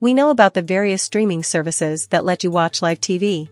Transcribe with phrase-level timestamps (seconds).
[0.00, 3.48] We know about the various streaming services that let you watch live TV.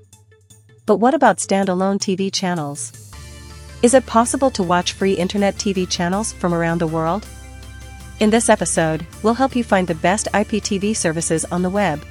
[0.87, 2.93] But what about standalone TV channels?
[3.83, 7.27] Is it possible to watch free internet TV channels from around the world?
[8.21, 12.07] In this episode, we'll help you find the best IPTV services on the web.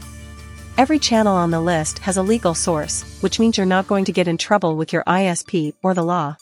[0.78, 4.12] Every channel on the list has a legal source, which means you're not going to
[4.12, 6.36] get in trouble with your ISP or the law.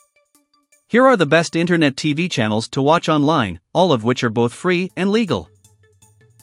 [0.87, 4.51] Here are the best internet TV channels to watch online, all of which are both
[4.51, 5.47] free and legal.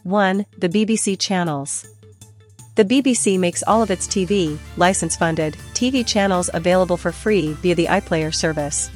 [0.05, 0.47] 1.
[0.59, 1.87] The BBC channels.
[2.77, 7.87] The BBC makes all of its TV, license-funded, TV channels available for free via the
[7.87, 8.91] iPlayer service.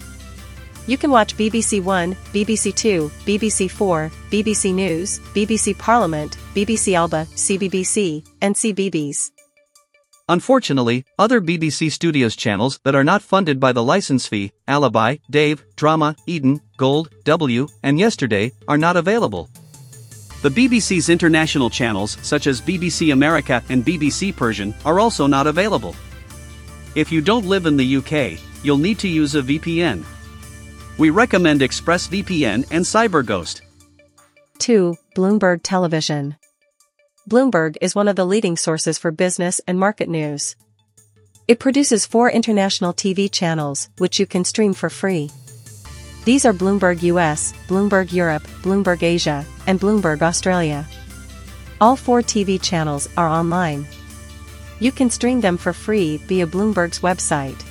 [0.86, 7.26] You can watch BBC One, BBC Two, BBC Four, BBC News, BBC Parliament, BBC Alba,
[7.34, 9.30] CBBC, and CBeebies.
[10.28, 15.64] Unfortunately, other BBC Studios channels that are not funded by the license fee, Alibi, Dave,
[15.76, 19.50] Drama, Eden, Gold, W, and Yesterday, are not available.
[20.44, 25.96] The BBC's international channels, such as BBC America and BBC Persian, are also not available.
[26.94, 30.04] If you don't live in the UK, you'll need to use a VPN.
[30.98, 33.62] We recommend ExpressVPN and CyberGhost.
[34.58, 34.94] 2.
[35.16, 36.36] Bloomberg Television.
[37.26, 40.56] Bloomberg is one of the leading sources for business and market news.
[41.48, 45.30] It produces four international TV channels, which you can stream for free.
[46.24, 50.88] These are Bloomberg US, Bloomberg Europe, Bloomberg Asia, and Bloomberg Australia.
[51.80, 53.86] All four TV channels are online.
[54.80, 57.62] You can stream them for free via Bloomberg's website.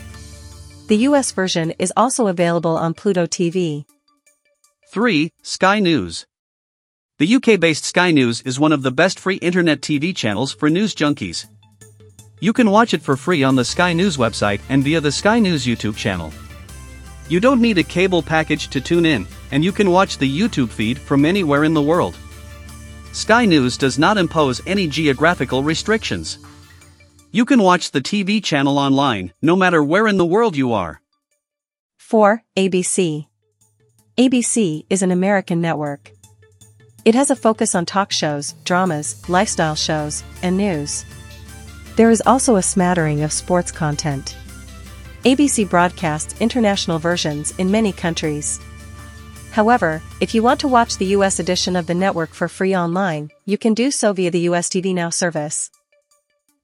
[0.88, 3.86] The US version is also available on Pluto TV.
[4.92, 5.32] 3.
[5.42, 6.28] Sky News.
[7.18, 10.70] The UK based Sky News is one of the best free internet TV channels for
[10.70, 11.48] news junkies.
[12.40, 15.40] You can watch it for free on the Sky News website and via the Sky
[15.40, 16.32] News YouTube channel.
[17.30, 20.70] You don't need a cable package to tune in, and you can watch the YouTube
[20.70, 22.18] feed from anywhere in the world.
[23.14, 26.38] Sky News does not impose any geographical restrictions.
[27.32, 31.02] You can watch the TV channel online, no matter where in the world you are.
[31.98, 32.44] 4.
[32.58, 33.28] ABC.
[34.18, 36.12] ABC is an American network.
[37.06, 41.06] It has a focus on talk shows, dramas, lifestyle shows, and news.
[41.96, 44.36] There is also a smattering of sports content.
[45.24, 48.60] ABC broadcasts international versions in many countries.
[49.52, 53.32] However, if you want to watch the US edition of the network for free online,
[53.46, 55.72] you can do so via the US TV Now service.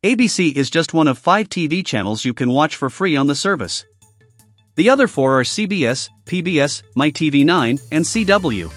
[0.03, 3.35] ABC is just one of five TV channels you can watch for free on the
[3.35, 3.85] service.
[4.75, 8.71] The other four are CBS, PBS, MyTV9, and CW.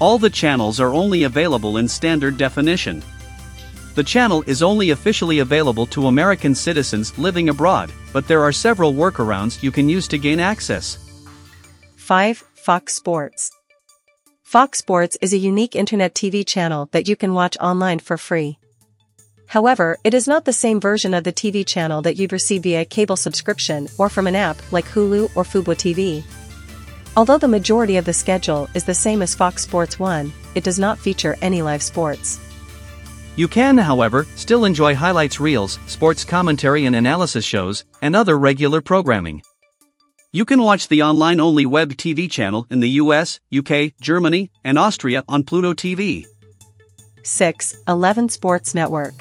[0.00, 3.02] All the channels are only available in standard definition.
[3.96, 8.92] The channel is only officially available to American citizens living abroad, but there are several
[8.92, 10.98] workarounds you can use to gain access.
[11.96, 12.44] 5.
[12.56, 13.50] Fox Sports.
[14.42, 18.58] Fox Sports is a unique internet TV channel that you can watch online for free.
[19.46, 22.84] However, it is not the same version of the TV channel that you'd receive via
[22.84, 26.22] cable subscription or from an app like Hulu or Fubo TV.
[27.16, 30.78] Although the majority of the schedule is the same as Fox Sports 1, it does
[30.78, 32.45] not feature any live sports.
[33.36, 38.80] You can, however, still enjoy highlights reels, sports commentary and analysis shows, and other regular
[38.80, 39.42] programming.
[40.32, 44.78] You can watch the online only web TV channel in the US, UK, Germany, and
[44.78, 46.24] Austria on Pluto TV.
[47.22, 47.76] 6.
[47.88, 49.14] 11 Sports Network.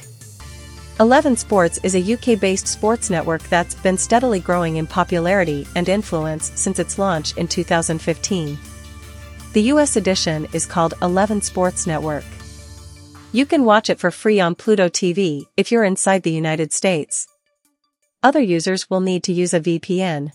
[1.01, 5.89] 11 Sports is a UK based sports network that's been steadily growing in popularity and
[5.89, 8.57] influence since its launch in 2015.
[9.51, 12.23] The US edition is called 11 Sports Network.
[13.35, 17.27] You can watch it for free on Pluto TV if you're inside the United States.
[18.23, 20.31] Other users will need to use a VPN.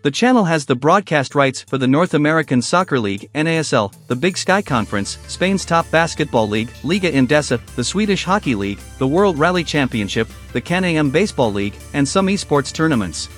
[0.00, 4.38] The channel has the broadcast rights for the North American Soccer League, NASL, the Big
[4.38, 9.62] Sky Conference, Spain's top basketball league, Liga Endesa, the Swedish Hockey League, the World Rally
[9.62, 13.28] Championship, the Can-Am Baseball League, and some esports tournaments.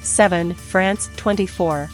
[0.00, 0.54] 7.
[0.54, 1.88] France 24.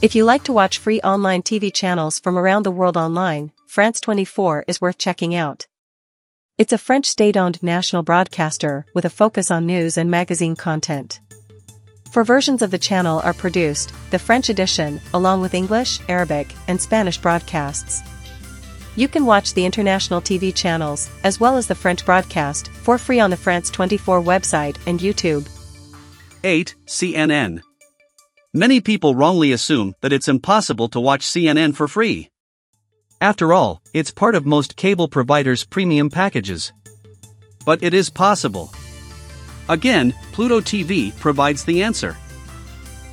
[0.00, 3.98] If you like to watch free online TV channels from around the world online, France
[4.02, 5.66] 24 is worth checking out.
[6.58, 11.18] It's a French state-owned national broadcaster with a focus on news and magazine content.
[12.12, 16.80] Four versions of the channel are produced, the French edition, along with English, Arabic, and
[16.80, 18.00] Spanish broadcasts.
[18.94, 23.18] You can watch the international TV channels, as well as the French broadcast, for free
[23.18, 25.48] on the France 24 website and YouTube.
[26.44, 26.76] 8.
[26.86, 27.60] CNN.
[28.52, 32.30] Many people wrongly assume that it's impossible to watch CNN for free.
[33.20, 36.72] After all, it's part of most cable providers' premium packages.
[37.64, 38.72] But it is possible.
[39.68, 42.16] Again, Pluto TV provides the answer.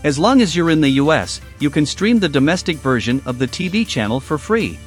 [0.03, 3.47] As long as you're in the US, you can stream the domestic version of the
[3.47, 4.79] TV channel for free.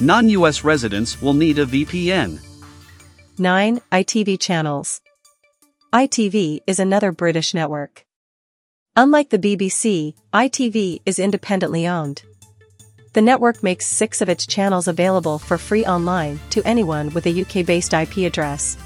[0.00, 2.38] non-US residents will need a VPN.
[3.38, 3.80] 9.
[3.90, 5.00] ITV channels.
[5.92, 8.04] ITV is another British network.
[8.94, 12.22] Unlike the BBC, ITV is independently owned.
[13.14, 17.40] The network makes six of its channels available for free online to anyone with a
[17.40, 18.76] UK-based IP address.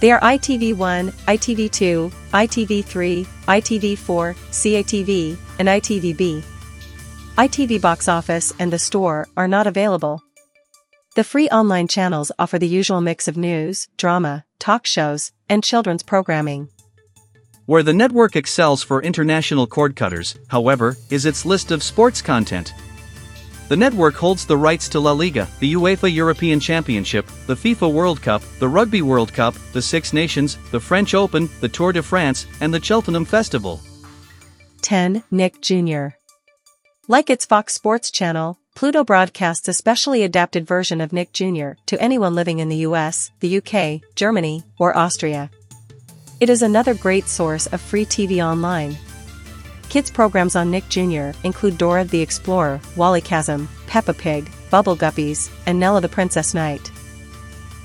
[0.00, 6.42] They are ITV1, ITV2, ITV3, ITV4, CITV, and ITVBe.
[7.36, 10.22] ITV Box Office and The Store are not available.
[11.16, 16.02] The free online channels offer the usual mix of news, drama, talk shows, and children's
[16.02, 16.68] programming.
[17.66, 22.72] Where the network excels for international cord cutters, however, is its list of sports content.
[23.70, 28.20] The network holds the rights to La Liga, the UEFA European Championship, the FIFA World
[28.20, 32.48] Cup, the Rugby World Cup, the Six Nations, the French Open, the Tour de France,
[32.60, 33.80] and the Cheltenham Festival.
[34.82, 35.22] 10.
[35.30, 36.08] Nick Jr.
[37.06, 41.74] Like its Fox Sports channel, Pluto broadcasts a specially adapted version of Nick Jr.
[41.86, 45.48] to anyone living in the US, the UK, Germany, or Austria.
[46.40, 48.98] It is another great source of free TV online.
[49.90, 51.32] Kids programs on Nick Jr.
[51.42, 56.92] include Dora the Explorer, Wallykazam, Peppa Pig, Bubble Guppies, and Nella the Princess Knight.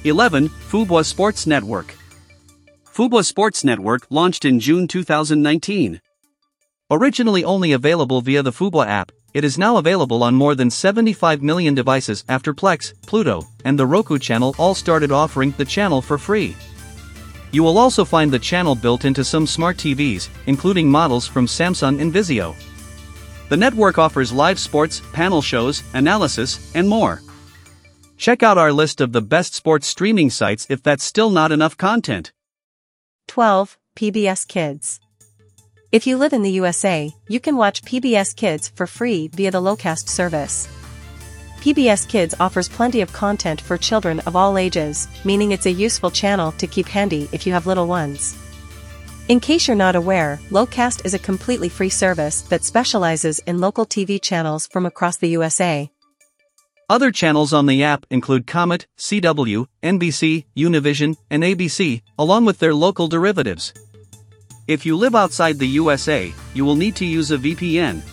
[0.04, 0.48] 11.
[0.50, 1.96] Fubo Sports Network.
[2.86, 6.00] Fubo Sports Network launched in June 2019.
[6.92, 11.42] Originally only available via the Fubo app, it is now available on more than 75
[11.42, 16.20] million devices after Plex, Pluto, and the Roku channel all started offering the channel for
[16.20, 16.56] free.
[17.56, 22.02] You will also find the channel built into some smart TVs, including models from Samsung
[22.02, 22.54] and Vizio.
[23.48, 27.22] The network offers live sports, panel shows, analysis, and more.
[28.18, 31.78] Check out our list of the best sports streaming sites if that's still not enough
[31.78, 32.34] content.
[33.30, 33.78] 12.
[33.96, 35.00] PBS Kids.
[35.94, 39.62] If you live in the USA, you can watch PBS Kids for free via the
[39.62, 40.68] Locast service.
[41.66, 46.12] PBS Kids offers plenty of content for children of all ages, meaning it's a useful
[46.12, 48.38] channel to keep handy if you have little ones.
[49.30, 53.84] In case you're not aware, Locast is a completely free service that specializes in local
[53.84, 55.90] TV channels from across the USA.
[56.88, 62.76] Other channels on the app include Comet, CW, NBC, Univision, and ABC, along with their
[62.76, 63.74] local derivatives.
[64.68, 68.04] If you live outside the USA, you will need to use a VPN,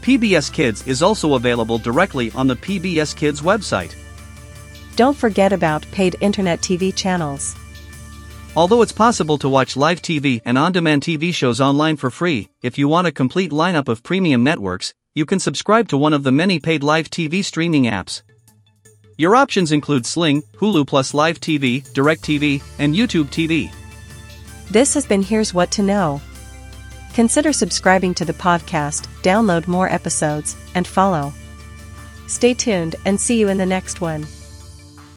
[0.00, 3.94] PBS Kids is also available directly on the PBS Kids website.
[4.96, 7.56] Don't forget about paid internet TV channels.
[8.56, 12.48] Although it's possible to watch live TV and on demand TV shows online for free,
[12.62, 16.22] if you want a complete lineup of premium networks, you can subscribe to one of
[16.22, 18.22] the many paid live TV streaming apps.
[19.16, 23.70] Your options include Sling, Hulu Plus Live TV, DirecTV, and YouTube TV.
[24.70, 26.20] This has been Here's What to Know.
[27.14, 31.32] Consider subscribing to the podcast, download more episodes, and follow.
[32.26, 34.26] Stay tuned and see you in the next one.